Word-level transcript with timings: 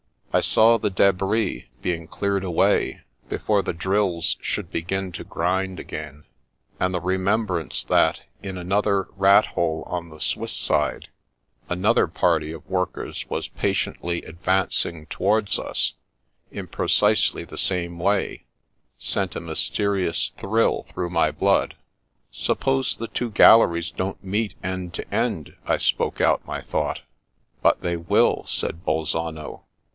I 0.33 0.41
saw 0.41 0.77
the 0.79 0.89
debris 0.89 1.67
being 1.81 2.07
cleared 2.07 2.43
away, 2.43 3.01
before 3.29 3.61
the 3.61 3.73
drills 3.73 4.35
should 4.41 4.71
begin 4.71 5.11
to 5.11 5.23
grind 5.25 5.77
again; 5.79 6.23
and 6.79 6.93
the 6.93 7.01
remembrance 7.01 7.83
that, 7.83 8.21
in 8.41 8.57
another 8.57 9.09
rat 9.15 9.47
hole 9.47 9.83
on 9.87 10.09
the 10.09 10.19
Swiss 10.21 10.53
side, 10.53 11.09
another 11.69 12.07
party 12.07 12.51
of 12.51 12.65
workers 12.67 13.29
was 13.29 13.49
patiently 13.49 14.23
advancing 14.23 15.05
towards 15.05 15.59
us, 15.59 15.93
in 16.49 16.65
precisely 16.65 17.43
the 17.43 17.57
same 17.57 17.99
way, 17.99 18.45
sent 18.97 19.35
a 19.35 19.41
mysterious 19.41 20.31
thrill 20.37 20.87
through 20.91 21.11
my 21.11 21.29
blood." 21.29 21.75
Suppose 22.31 22.95
the 22.97 23.09
two 23.09 23.29
galleries 23.29 23.91
don't 23.91 24.23
meet 24.23 24.55
end 24.63 24.95
to 24.95 25.13
end?" 25.13 25.55
I 25.67 25.77
spoke 25.77 26.21
out 26.21 26.43
my 26.47 26.61
thought." 26.61 27.01
But 27.61 27.81
they 27.81 27.97
will," 27.97 28.45
said 28.47 28.83
Bolzano. 28.83 29.63